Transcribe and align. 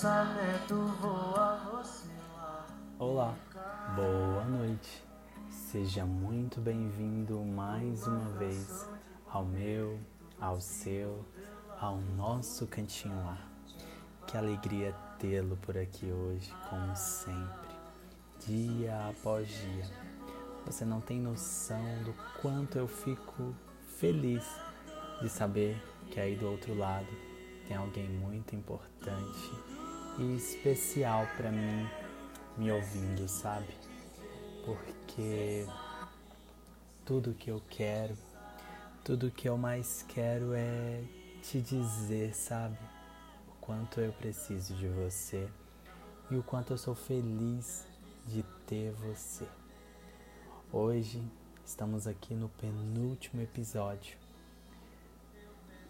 pensamento 0.00 0.76
voa 0.98 1.56
você 1.70 2.08
lá. 2.34 2.66
Olá, 2.98 3.34
boa 3.94 4.44
noite. 4.46 5.04
Seja 5.50 6.06
muito 6.06 6.58
bem-vindo 6.58 7.44
mais 7.44 8.06
uma 8.06 8.30
vez 8.38 8.88
ao 9.28 9.44
meu, 9.44 10.00
ao 10.40 10.58
seu, 10.58 11.22
ao 11.78 11.98
nosso 12.16 12.66
cantinho 12.66 13.14
lá. 13.16 13.36
Que 14.26 14.38
alegria 14.38 14.94
tê-lo 15.18 15.58
por 15.58 15.76
aqui 15.76 16.10
hoje, 16.10 16.50
como 16.70 16.96
sempre, 16.96 17.68
dia 18.46 19.06
após 19.06 19.46
dia. 19.48 19.84
Você 20.64 20.82
não 20.86 21.02
tem 21.02 21.20
noção 21.20 22.02
do 22.04 22.14
quanto 22.40 22.78
eu 22.78 22.88
fico 22.88 23.54
feliz 23.98 24.46
de 25.20 25.28
saber 25.28 25.76
que 26.10 26.18
aí 26.18 26.36
do 26.36 26.50
outro 26.50 26.74
lado 26.74 27.06
tem 27.68 27.76
alguém 27.76 28.08
muito 28.08 28.56
importante 28.56 29.79
e 30.20 30.36
especial 30.36 31.26
para 31.34 31.50
mim 31.50 31.88
me 32.58 32.70
ouvindo, 32.70 33.26
sabe? 33.26 33.74
Porque 34.66 35.66
tudo 37.06 37.32
que 37.32 37.50
eu 37.50 37.62
quero, 37.70 38.14
tudo 39.02 39.30
que 39.30 39.48
eu 39.48 39.56
mais 39.56 40.04
quero 40.06 40.52
é 40.52 41.02
te 41.42 41.58
dizer, 41.62 42.34
sabe? 42.34 42.76
O 43.48 43.52
quanto 43.62 43.98
eu 43.98 44.12
preciso 44.12 44.74
de 44.74 44.88
você 44.88 45.48
e 46.30 46.36
o 46.36 46.42
quanto 46.42 46.74
eu 46.74 46.78
sou 46.78 46.94
feliz 46.94 47.86
de 48.26 48.42
ter 48.66 48.92
você. 48.92 49.48
Hoje 50.70 51.22
estamos 51.64 52.06
aqui 52.06 52.34
no 52.34 52.50
penúltimo 52.50 53.40
episódio 53.40 54.18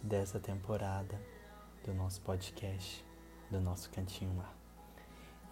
dessa 0.01 0.39
temporada 0.39 1.21
do 1.85 1.93
nosso 1.93 2.21
podcast, 2.21 3.05
do 3.51 3.61
nosso 3.61 3.91
cantinho 3.91 4.37
lá. 4.37 4.53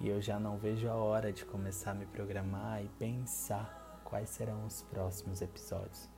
E 0.00 0.08
eu 0.08 0.22
já 0.22 0.38
não 0.38 0.56
vejo 0.56 0.88
a 0.88 0.94
hora 0.94 1.32
de 1.32 1.44
começar 1.44 1.90
a 1.90 1.94
me 1.94 2.06
programar 2.06 2.82
e 2.82 2.88
pensar 2.98 4.00
quais 4.04 4.30
serão 4.30 4.64
os 4.64 4.82
próximos 4.82 5.42
episódios, 5.42 6.08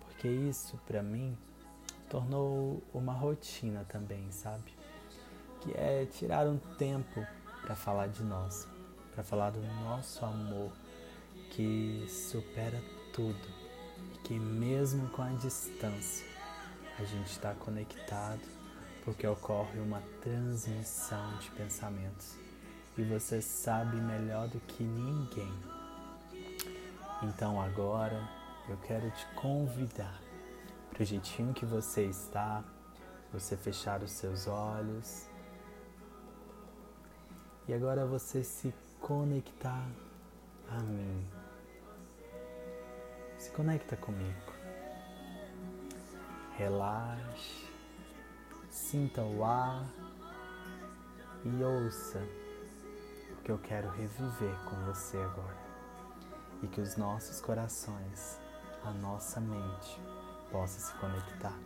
porque 0.00 0.26
isso 0.26 0.80
para 0.86 1.02
mim 1.02 1.36
tornou 2.08 2.82
uma 2.94 3.12
rotina 3.12 3.84
também, 3.84 4.30
sabe? 4.32 4.74
Que 5.60 5.72
é 5.72 6.06
tirar 6.06 6.46
um 6.46 6.58
tempo 6.78 7.26
para 7.60 7.76
falar 7.76 8.08
de 8.08 8.24
nós, 8.24 8.66
para 9.12 9.22
falar 9.22 9.50
do 9.50 9.60
nosso 9.84 10.24
amor 10.24 10.72
que 11.50 12.06
supera 12.08 12.82
tudo 13.12 13.48
e 14.14 14.18
que 14.18 14.38
mesmo 14.38 15.08
com 15.10 15.22
a 15.22 15.30
distância 15.30 16.26
a 16.98 17.04
gente 17.04 17.30
está 17.30 17.54
conectado 17.54 18.40
porque 19.06 19.24
ocorre 19.24 19.78
uma 19.78 20.02
transmissão 20.20 21.38
de 21.38 21.48
pensamentos 21.52 22.36
e 22.98 23.04
você 23.04 23.40
sabe 23.40 24.00
melhor 24.00 24.48
do 24.48 24.58
que 24.58 24.82
ninguém. 24.82 25.54
Então 27.22 27.62
agora 27.62 28.28
eu 28.68 28.76
quero 28.78 29.08
te 29.12 29.24
convidar 29.36 30.20
para 30.90 31.02
o 31.02 31.06
jeitinho 31.06 31.54
que 31.54 31.64
você 31.64 32.04
está, 32.06 32.64
você 33.32 33.56
fechar 33.56 34.02
os 34.02 34.10
seus 34.10 34.48
olhos 34.48 35.28
e 37.68 37.74
agora 37.74 38.04
você 38.04 38.42
se 38.42 38.74
conectar 39.00 39.86
a 40.68 40.80
mim. 40.80 41.24
Se 43.38 43.52
conecta 43.52 43.96
comigo. 43.96 44.52
Relaxe, 46.56 47.65
sinta 48.76 49.22
o 49.22 49.42
ar 49.42 49.82
e 51.42 51.64
ouça 51.64 52.22
o 53.32 53.42
que 53.42 53.50
eu 53.50 53.58
quero 53.58 53.88
reviver 53.88 54.54
com 54.64 54.76
você 54.84 55.16
agora. 55.16 55.56
E 56.62 56.68
que 56.68 56.80
os 56.80 56.96
nossos 56.96 57.40
corações, 57.40 58.38
a 58.84 58.90
nossa 58.90 59.40
mente, 59.40 59.98
possa 60.52 60.78
se 60.78 60.92
conectar. 60.98 61.58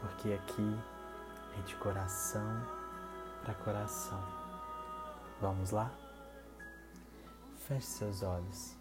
Porque 0.00 0.32
aqui 0.32 0.78
é 1.58 1.62
de 1.62 1.74
coração 1.76 2.64
para 3.42 3.54
coração. 3.54 4.22
Vamos 5.40 5.72
lá? 5.72 5.90
Feche 7.66 7.86
seus 7.86 8.22
olhos. 8.22 8.76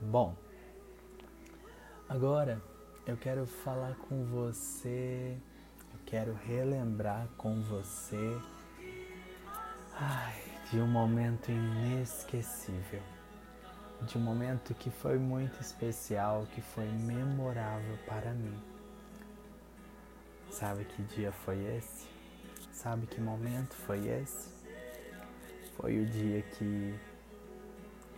Bom, 0.00 0.36
agora 2.08 2.62
eu 3.06 3.16
quero 3.16 3.46
falar 3.46 3.94
com 4.08 4.24
você, 4.24 5.36
eu 5.92 6.00
quero 6.04 6.34
relembrar 6.34 7.28
com 7.36 7.60
você 7.62 8.40
ai, 9.94 10.42
de 10.70 10.80
um 10.80 10.86
momento 10.86 11.50
inesquecível, 11.50 13.02
de 14.02 14.18
um 14.18 14.20
momento 14.20 14.74
que 14.74 14.90
foi 14.90 15.18
muito 15.18 15.60
especial, 15.60 16.46
que 16.54 16.60
foi 16.60 16.86
memorável 16.86 17.98
para 18.06 18.32
mim. 18.32 18.60
Sabe 20.50 20.84
que 20.84 21.02
dia 21.02 21.32
foi 21.32 21.62
esse? 21.76 22.06
Sabe 22.72 23.06
que 23.06 23.20
momento 23.20 23.74
foi 23.74 24.06
esse? 24.08 24.50
Foi 25.76 25.98
o 26.00 26.06
dia 26.06 26.42
que 26.42 26.98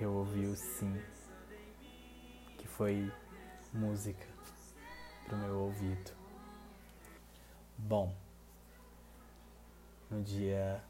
eu 0.01 0.13
ouvi 0.13 0.47
o 0.47 0.55
sim 0.55 0.97
foi 2.79 3.11
música 3.73 4.27
para 5.25 5.37
o 5.37 5.39
meu 5.39 5.59
ouvido. 5.59 6.13
Bom, 7.77 8.15
no 10.11 10.23
dia 10.23 10.83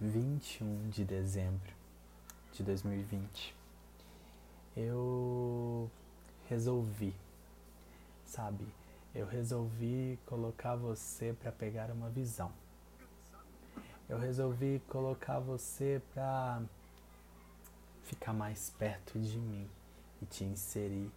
21 0.00 0.90
de 0.90 1.04
dezembro 1.04 1.72
de 2.52 2.62
2020, 2.62 3.54
eu 4.76 5.90
resolvi, 6.48 7.14
sabe, 8.24 8.66
eu 9.14 9.26
resolvi 9.26 10.18
colocar 10.26 10.76
você 10.76 11.32
para 11.32 11.50
pegar 11.50 11.90
uma 11.90 12.10
visão. 12.10 12.52
Eu 14.08 14.18
resolvi 14.18 14.80
colocar 14.88 15.38
você 15.38 16.00
para 16.14 16.62
ficar 18.04 18.32
mais 18.32 18.70
perto 18.70 19.18
de 19.18 19.38
mim 19.38 19.68
e 20.22 20.26
te 20.26 20.44
inserir 20.44 21.10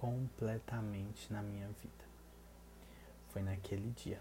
completamente 0.00 1.32
na 1.32 1.42
minha 1.42 1.66
vida. 1.66 2.04
Foi 3.30 3.42
naquele 3.42 3.90
dia. 3.90 4.20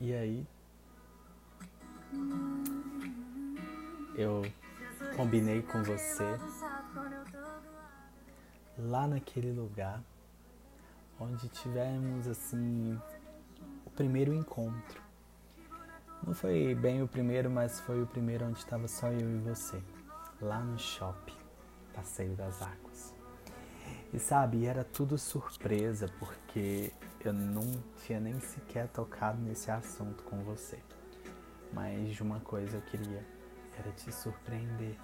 E 0.00 0.14
aí 0.14 0.46
eu 4.14 4.42
combinei 5.16 5.62
com 5.62 5.82
você 5.82 6.24
lá 8.78 9.06
naquele 9.06 9.52
lugar 9.52 10.02
onde 11.18 11.48
tivemos 11.48 12.26
assim 12.26 12.98
o 13.84 13.90
primeiro 13.90 14.32
encontro. 14.32 15.02
Não 16.26 16.34
foi 16.34 16.74
bem 16.74 17.02
o 17.02 17.08
primeiro, 17.08 17.50
mas 17.50 17.80
foi 17.80 18.02
o 18.02 18.06
primeiro 18.06 18.46
onde 18.46 18.58
estava 18.58 18.88
só 18.88 19.08
eu 19.08 19.36
e 19.36 19.38
você, 19.38 19.82
lá 20.40 20.60
no 20.60 20.78
shopping, 20.78 21.36
Passeio 21.94 22.34
das 22.34 22.60
Águas. 22.60 23.19
E 24.12 24.18
sabe, 24.18 24.66
era 24.66 24.82
tudo 24.82 25.16
surpresa 25.16 26.10
porque 26.18 26.92
eu 27.24 27.32
não 27.32 27.62
tinha 28.04 28.18
nem 28.18 28.40
sequer 28.40 28.88
tocado 28.88 29.40
nesse 29.40 29.70
assunto 29.70 30.24
com 30.24 30.42
você. 30.42 30.80
Mas 31.72 32.10
de 32.10 32.22
uma 32.22 32.40
coisa 32.40 32.76
eu 32.76 32.82
queria, 32.82 33.24
era 33.78 33.92
te 33.92 34.12
surpreender, 34.12 34.96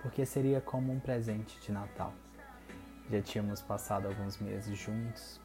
porque 0.00 0.24
seria 0.24 0.62
como 0.62 0.90
um 0.90 0.98
presente 0.98 1.60
de 1.60 1.70
Natal. 1.70 2.14
Já 3.10 3.20
tínhamos 3.20 3.60
passado 3.60 4.08
alguns 4.08 4.38
meses 4.38 4.78
juntos 4.78 5.38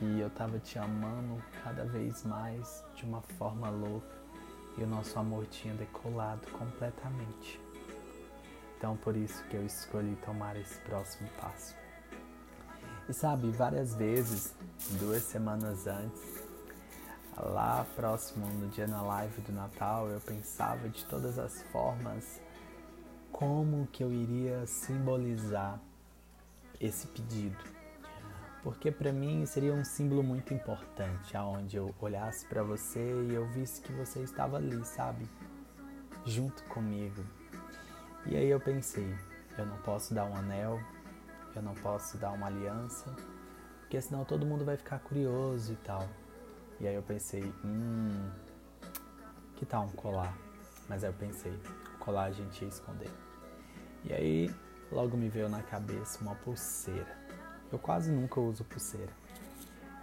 e 0.00 0.20
eu 0.20 0.30
tava 0.30 0.60
te 0.60 0.78
amando 0.78 1.42
cada 1.64 1.84
vez 1.84 2.24
mais 2.24 2.84
de 2.94 3.04
uma 3.04 3.20
forma 3.20 3.68
louca 3.68 4.16
e 4.76 4.84
o 4.84 4.86
nosso 4.86 5.18
amor 5.18 5.44
tinha 5.46 5.74
decolado 5.74 6.46
completamente. 6.52 7.60
Então 8.76 8.96
por 8.96 9.16
isso 9.16 9.42
que 9.44 9.56
eu 9.56 9.66
escolhi 9.66 10.14
tomar 10.24 10.54
esse 10.54 10.78
próximo 10.82 11.28
passo. 11.40 11.87
E 13.08 13.14
sabe, 13.14 13.50
várias 13.50 13.94
vezes, 13.94 14.54
duas 15.00 15.22
semanas 15.22 15.86
antes, 15.86 16.42
lá 17.36 17.86
próximo 17.96 18.46
no 18.46 18.68
dia 18.68 18.86
na 18.86 19.00
live 19.00 19.40
do 19.40 19.52
Natal, 19.52 20.08
eu 20.08 20.20
pensava 20.20 20.88
de 20.90 21.04
todas 21.06 21.38
as 21.38 21.62
formas 21.72 22.40
como 23.32 23.86
que 23.86 24.04
eu 24.04 24.12
iria 24.12 24.66
simbolizar 24.66 25.80
esse 26.80 27.06
pedido. 27.06 27.56
Porque 28.62 28.90
para 28.90 29.12
mim 29.12 29.46
seria 29.46 29.72
um 29.72 29.84
símbolo 29.84 30.22
muito 30.22 30.52
importante, 30.52 31.34
aonde 31.34 31.76
eu 31.76 31.94
olhasse 32.00 32.44
para 32.46 32.62
você 32.62 33.00
e 33.00 33.34
eu 33.34 33.46
visse 33.46 33.80
que 33.80 33.92
você 33.92 34.20
estava 34.20 34.56
ali, 34.58 34.84
sabe? 34.84 35.26
Junto 36.26 36.62
comigo. 36.64 37.24
E 38.26 38.36
aí 38.36 38.50
eu 38.50 38.60
pensei, 38.60 39.16
eu 39.56 39.64
não 39.64 39.78
posso 39.78 40.12
dar 40.12 40.26
um 40.26 40.36
anel, 40.36 40.78
eu 41.54 41.62
não 41.62 41.74
posso 41.74 42.16
dar 42.18 42.32
uma 42.32 42.46
aliança, 42.46 43.14
porque 43.80 44.00
senão 44.00 44.24
todo 44.24 44.46
mundo 44.46 44.64
vai 44.64 44.76
ficar 44.76 44.98
curioso 45.00 45.72
e 45.72 45.76
tal. 45.76 46.08
E 46.80 46.86
aí 46.86 46.94
eu 46.94 47.02
pensei, 47.02 47.52
hum, 47.64 48.30
que 49.56 49.66
tal 49.66 49.84
um 49.84 49.90
colar? 49.90 50.36
Mas 50.88 51.02
aí 51.02 51.10
eu 51.10 51.14
pensei, 51.14 51.52
colar 51.98 52.24
a 52.24 52.30
gente 52.30 52.62
ia 52.62 52.68
esconder. 52.68 53.10
E 54.04 54.12
aí 54.12 54.54
logo 54.92 55.16
me 55.16 55.28
veio 55.28 55.48
na 55.48 55.62
cabeça 55.62 56.20
uma 56.22 56.34
pulseira. 56.34 57.18
Eu 57.70 57.78
quase 57.78 58.10
nunca 58.10 58.40
uso 58.40 58.64
pulseira. 58.64 59.12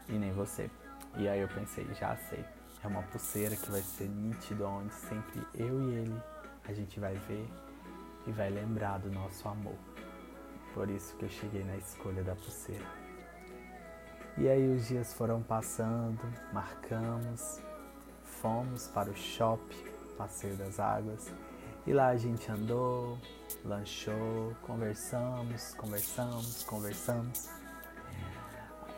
E 0.08 0.14
nem 0.14 0.32
você. 0.32 0.70
E 1.18 1.28
aí 1.28 1.40
eu 1.40 1.48
pensei, 1.48 1.88
já 1.94 2.16
sei. 2.16 2.44
É 2.84 2.88
uma 2.88 3.02
pulseira 3.04 3.56
que 3.56 3.72
vai 3.72 3.82
ser 3.82 4.08
nítido 4.08 4.66
onde 4.66 4.94
sempre 4.94 5.42
eu 5.56 5.82
e 5.90 5.96
ele 5.96 6.22
a 6.68 6.74
gente 6.74 7.00
vai 7.00 7.16
ver 7.16 7.48
e 8.28 8.32
vai 8.32 8.50
lembrar 8.50 9.00
do 9.00 9.10
nosso 9.12 9.48
amor. 9.48 9.76
Por 10.76 10.90
isso 10.90 11.16
que 11.16 11.24
eu 11.24 11.30
cheguei 11.30 11.64
na 11.64 11.78
escolha 11.78 12.22
da 12.22 12.36
pulseira. 12.36 12.86
E 14.38 14.50
aí 14.50 14.68
os 14.76 14.90
dias 14.90 15.14
foram 15.14 15.42
passando, 15.42 16.20
marcamos, 16.52 17.62
fomos 18.26 18.86
para 18.90 19.10
o 19.10 19.16
shopping, 19.16 19.86
Passeio 20.18 20.58
das 20.58 20.78
Águas, 20.78 21.32
e 21.88 21.94
lá 21.94 22.10
a 22.10 22.18
gente 22.18 22.52
andou, 22.52 23.18
lanchou, 23.64 24.54
conversamos, 24.64 25.74
conversamos, 25.76 26.64
conversamos. 26.64 27.50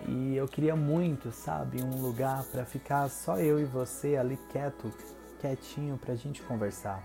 E 0.07 0.35
eu 0.35 0.47
queria 0.47 0.75
muito, 0.75 1.31
sabe, 1.31 1.83
um 1.83 2.01
lugar 2.01 2.43
para 2.45 2.65
ficar 2.65 3.07
só 3.07 3.37
eu 3.37 3.59
e 3.59 3.65
você 3.65 4.17
ali 4.17 4.37
quieto, 4.51 4.91
quietinho 5.39 5.95
pra 5.99 6.15
gente 6.15 6.41
conversar. 6.41 7.03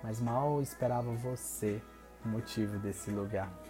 Mas 0.00 0.20
mal 0.20 0.62
esperava 0.62 1.10
você 1.10 1.82
o 2.24 2.28
motivo 2.28 2.78
desse 2.78 3.10
lugar. 3.10 3.61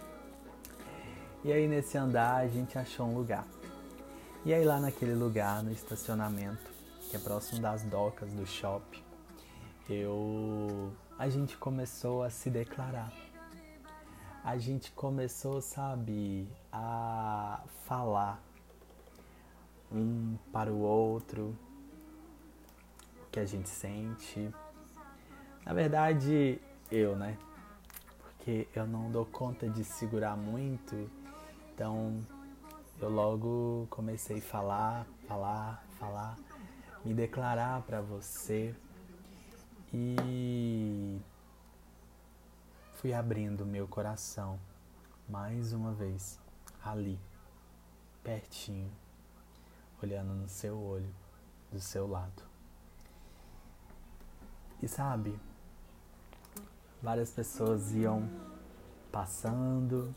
E 1.43 1.51
aí 1.51 1.67
nesse 1.67 1.97
andar 1.97 2.37
a 2.37 2.47
gente 2.47 2.77
achou 2.77 3.05
um 3.05 3.15
lugar. 3.15 3.45
E 4.45 4.53
aí 4.53 4.63
lá 4.63 4.79
naquele 4.79 5.13
lugar, 5.13 5.61
no 5.61 5.71
estacionamento, 5.71 6.71
que 7.09 7.17
é 7.17 7.19
próximo 7.19 7.61
das 7.61 7.83
docas 7.83 8.31
do 8.33 8.45
shopping, 8.45 9.03
eu 9.89 10.93
a 11.17 11.27
gente 11.27 11.57
começou 11.57 12.23
a 12.23 12.29
se 12.29 12.49
declarar. 12.49 13.11
A 14.43 14.57
gente 14.57 14.91
começou, 14.91 15.61
sabe, 15.61 16.47
a 16.71 17.61
falar 17.85 18.41
um 19.91 20.37
para 20.51 20.71
o 20.71 20.79
outro 20.79 21.55
o 23.21 23.31
que 23.31 23.39
a 23.39 23.45
gente 23.45 23.69
sente. 23.69 24.49
Na 25.65 25.73
verdade, 25.73 26.59
eu, 26.91 27.15
né? 27.15 27.37
Porque 28.19 28.67
eu 28.75 28.85
não 28.87 29.11
dou 29.11 29.25
conta 29.25 29.69
de 29.69 29.83
segurar 29.83 30.35
muito, 30.35 31.09
então 31.73 32.23
eu 33.01 33.09
logo 33.09 33.87
comecei 33.89 34.37
a 34.37 34.41
falar, 34.41 35.07
falar, 35.27 35.83
falar, 35.99 36.37
me 37.03 37.13
declarar 37.13 37.81
para 37.81 37.99
você 37.99 38.75
e 39.91 41.19
fui 42.93 43.11
abrindo 43.11 43.65
meu 43.65 43.87
coração 43.87 44.59
mais 45.27 45.73
uma 45.73 45.91
vez 45.93 46.39
ali, 46.83 47.19
pertinho, 48.23 48.91
olhando 50.01 50.33
no 50.33 50.47
seu 50.47 50.79
olho, 50.79 51.13
do 51.71 51.79
seu 51.79 52.07
lado. 52.07 52.43
E 54.81 54.87
sabe, 54.87 55.39
várias 57.01 57.31
pessoas 57.31 57.93
iam 57.93 58.29
passando, 59.11 60.13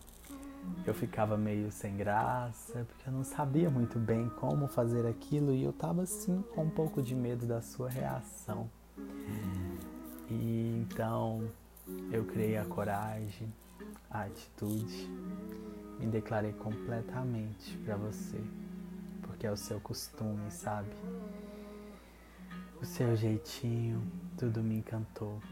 eu 0.87 0.95
ficava 0.95 1.37
meio 1.37 1.71
sem 1.71 1.97
graça, 1.97 2.87
porque 2.89 3.09
eu 3.09 3.13
não 3.13 3.25
sabia 3.25 3.69
muito 3.71 3.99
bem 3.99 4.29
como 4.41 4.69
fazer 4.69 5.07
aquilo 5.07 5.53
e 5.53 5.65
eu 5.65 5.73
tava 5.73 6.03
assim 6.03 6.43
com 6.55 6.65
um 6.65 6.71
pouco 6.71 7.03
de 7.03 7.15
medo 7.15 7.47
da 7.47 7.61
sua 7.61 7.89
reação. 7.89 8.71
E 10.29 10.83
então 10.83 11.49
eu 12.11 12.25
criei 12.25 12.57
a 12.57 12.65
coragem, 12.65 13.53
a 14.11 14.23
atitude, 14.23 15.09
me 15.99 16.07
declarei 16.07 16.53
completamente 16.53 17.77
para 17.79 17.97
você 17.97 18.41
porque 19.37 19.47
é 19.47 19.53
o 19.53 19.57
seu 19.57 19.79
costume, 19.81 20.51
sabe? 20.51 20.89
O 22.81 22.87
seu 22.87 23.15
jeitinho, 23.15 24.03
tudo 24.39 24.63
me 24.63 24.79
encantou 24.79 25.43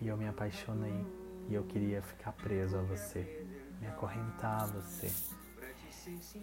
e 0.00 0.08
eu 0.08 0.16
me 0.16 0.26
apaixonei 0.26 1.04
e 1.48 1.54
eu 1.54 1.62
queria 1.64 2.00
ficar 2.00 2.32
preso 2.32 2.78
a 2.78 2.80
você, 2.80 3.43
me 3.80 3.86
acorrentar 3.86 4.62
a 4.62 4.66
você 4.66 5.10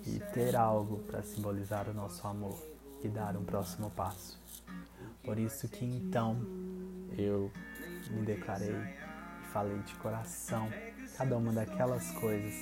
e 0.06 0.20
ter 0.34 0.56
algo 0.56 1.00
para 1.04 1.22
simbolizar 1.22 1.88
o 1.90 1.94
nosso 1.94 2.26
amor 2.28 2.58
e 3.04 3.08
dar 3.08 3.36
um 3.38 3.44
próximo 3.44 3.90
passo. 3.92 4.40
Por 5.24 5.38
isso 5.38 5.68
que 5.68 5.86
então 5.86 6.38
eu 7.18 7.52
me 8.10 8.26
declarei 8.26 8.76
e 8.76 9.48
falei 9.52 9.78
de 9.80 9.94
coração 9.96 10.68
cada 11.18 11.38
uma 11.38 11.54
daquelas 11.54 12.12
coisas 12.14 12.54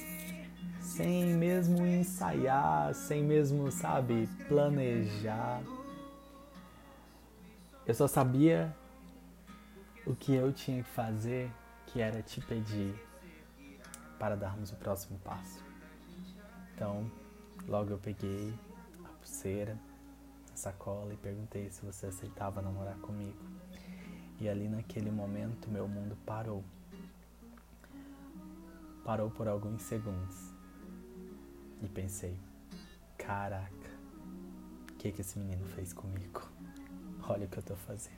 sem 0.81 1.25
mesmo 1.36 1.86
ensaiar, 1.86 2.94
sem 2.94 3.24
mesmo, 3.24 3.71
sabe, 3.71 4.27
planejar. 4.48 5.62
Eu 7.86 7.94
só 7.94 8.07
sabia 8.07 8.75
o 10.06 10.16
que 10.16 10.33
eu 10.33 10.51
tinha 10.51 10.83
que 10.83 10.89
fazer, 10.89 11.51
que 11.88 12.01
era 12.01 12.21
te 12.21 12.42
pedir 12.42 12.94
para 14.19 14.36
darmos 14.36 14.71
o 14.71 14.75
próximo 14.75 15.18
passo. 15.19 15.63
Então, 16.75 17.10
logo 17.68 17.92
eu 17.92 17.98
peguei 17.98 18.54
a 19.06 19.07
pulseira, 19.07 19.80
a 20.54 20.56
sacola 20.57 21.13
e 21.13 21.18
perguntei 21.18 21.71
se 21.71 21.86
você 21.86 22.07
aceitava 22.07 22.62
namorar 22.62 22.98
comigo. 22.98 23.39
E 24.39 24.48
ali 24.48 24.68
naquele 24.68 25.10
momento 25.10 25.69
meu 25.69 25.88
mundo 25.88 26.18
parou. 26.25 26.63
Parou 29.04 29.31
por 29.31 29.48
alguns 29.48 29.81
segundos 29.81 30.54
e 31.81 31.88
pensei: 31.88 32.38
caraca, 33.18 33.89
o 34.92 34.95
que, 34.95 35.12
que 35.12 35.21
esse 35.21 35.39
menino 35.39 35.66
fez 35.66 35.94
comigo? 35.94 36.42
Olha 37.28 37.45
o 37.45 37.49
que 37.49 37.57
eu 37.57 37.64
tô 37.64 37.76
fazendo. 37.76 38.18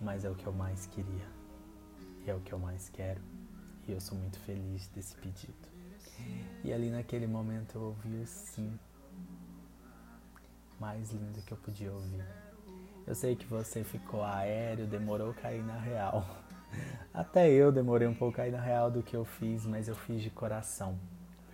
Mas 0.00 0.24
é 0.24 0.30
o 0.30 0.34
que 0.34 0.46
eu 0.46 0.52
mais 0.52 0.86
queria, 0.86 1.26
e 2.24 2.30
é 2.30 2.34
o 2.34 2.40
que 2.40 2.52
eu 2.52 2.58
mais 2.58 2.90
quero, 2.90 3.20
e 3.86 3.92
eu 3.92 4.00
sou 4.00 4.16
muito 4.18 4.38
feliz 4.40 4.88
desse 4.88 5.14
pedido. 5.16 5.54
E 6.64 6.72
ali 6.72 6.90
naquele 6.90 7.26
momento 7.26 7.76
eu 7.76 7.82
ouvi 7.82 8.16
o 8.16 8.26
sim 8.26 8.78
mais 10.80 11.10
lindo 11.12 11.42
que 11.42 11.52
eu 11.52 11.58
podia 11.58 11.92
ouvir. 11.92 12.24
Eu 13.06 13.14
sei 13.14 13.36
que 13.36 13.46
você 13.46 13.84
ficou 13.84 14.22
aéreo, 14.22 14.86
demorou 14.86 15.32
cair 15.32 15.64
na 15.64 15.78
real. 15.78 16.26
Até 17.14 17.48
eu 17.50 17.70
demorei 17.70 18.08
um 18.08 18.14
pouco 18.14 18.34
a 18.34 18.38
cair 18.38 18.52
na 18.52 18.60
real 18.60 18.90
do 18.90 19.02
que 19.02 19.14
eu 19.14 19.24
fiz, 19.24 19.64
mas 19.64 19.88
eu 19.88 19.94
fiz 19.94 20.22
de 20.22 20.30
coração 20.30 20.98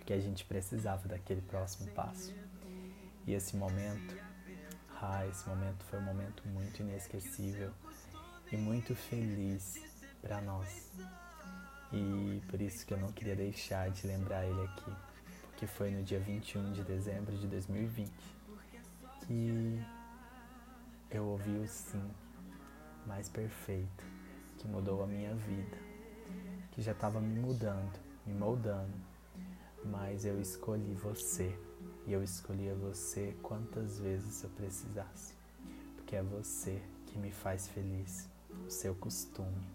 porque 0.03 0.11
a 0.11 0.19
gente 0.19 0.43
precisava 0.43 1.07
daquele 1.07 1.41
próximo 1.41 1.89
passo. 1.91 2.33
E 3.25 3.33
esse 3.33 3.55
momento, 3.55 4.17
ah, 5.01 5.25
esse 5.27 5.47
momento 5.47 5.81
foi 5.85 5.97
um 5.97 6.01
momento 6.01 6.45
muito 6.49 6.81
inesquecível 6.81 7.71
e 8.51 8.57
muito 8.57 8.93
feliz 8.93 9.81
para 10.21 10.41
nós. 10.41 10.91
E 11.93 12.41
por 12.49 12.59
isso 12.59 12.85
que 12.85 12.93
eu 12.93 12.97
não 12.97 13.11
queria 13.11 13.35
deixar 13.35 13.89
de 13.91 14.07
lembrar 14.07 14.45
ele 14.45 14.61
aqui, 14.63 14.91
porque 15.49 15.67
foi 15.67 15.91
no 15.91 16.03
dia 16.03 16.19
21 16.19 16.73
de 16.73 16.83
dezembro 16.83 17.37
de 17.37 17.47
2020 17.47 18.11
que 19.25 19.79
eu 21.09 21.25
ouvi 21.25 21.51
o 21.51 21.67
sim 21.67 22.03
mais 23.05 23.29
perfeito 23.29 24.03
que 24.57 24.67
mudou 24.67 25.03
a 25.03 25.07
minha 25.07 25.33
vida, 25.35 25.77
que 26.71 26.81
já 26.81 26.93
estava 26.93 27.19
me 27.19 27.39
mudando, 27.39 27.99
me 28.25 28.33
moldando. 28.33 28.93
Mas 29.85 30.25
eu 30.25 30.39
escolhi 30.39 30.93
você 30.93 31.57
e 32.07 32.13
eu 32.13 32.23
escolhia 32.23 32.73
você 32.75 33.35
quantas 33.41 33.99
vezes 33.99 34.43
eu 34.43 34.49
precisasse, 34.51 35.33
porque 35.95 36.15
é 36.15 36.23
você 36.23 36.81
que 37.07 37.17
me 37.17 37.31
faz 37.31 37.67
feliz, 37.67 38.29
o 38.65 38.69
seu 38.69 38.95
costume, 38.95 39.67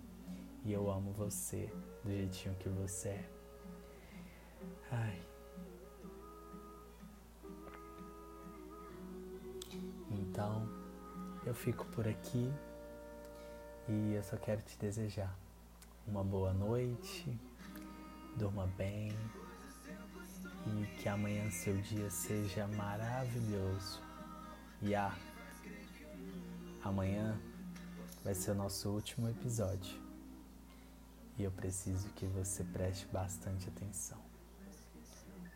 e 0.69 0.73
eu 0.75 0.91
amo 0.91 1.13
você 1.13 1.73
do 2.05 2.11
jeitinho 2.11 2.55
que 2.57 2.69
você 2.69 3.09
é. 3.09 3.31
Ai. 4.91 5.23
Então, 10.11 10.69
eu 11.47 11.55
fico 11.55 11.87
por 11.87 12.07
aqui 12.07 12.53
e 13.89 14.13
eu 14.13 14.23
só 14.23 14.37
quero 14.37 14.61
te 14.61 14.79
desejar 14.79 15.35
uma 16.07 16.23
boa 16.23 16.53
noite, 16.53 17.41
durma 18.37 18.67
bem 18.77 19.11
e 20.67 20.87
que 20.99 21.09
amanhã 21.09 21.51
seu 21.51 21.79
dia 21.79 22.11
seja 22.11 22.69
maravilhoso. 22.69 24.03
E 24.83 24.95
ah, 24.95 25.17
amanhã 26.85 27.41
vai 28.23 28.35
ser 28.35 28.51
o 28.51 28.55
nosso 28.55 28.91
último 28.91 29.31
episódio. 29.31 30.08
E 31.39 31.45
eu 31.45 31.53
preciso 31.53 32.09
que 32.11 32.27
você 32.27 32.65
preste 32.65 33.07
bastante 33.07 33.69
atenção. 33.69 34.19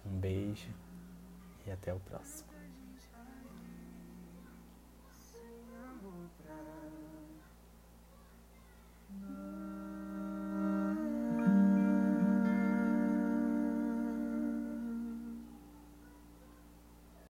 Um 0.06 0.16
beijo 0.18 0.70
e 1.66 1.70
até 1.70 1.92
o 1.92 1.98
próximo. 1.98 2.51